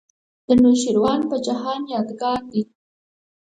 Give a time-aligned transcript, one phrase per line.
[0.47, 2.63] د نوشیروان په جهان یادګار دی.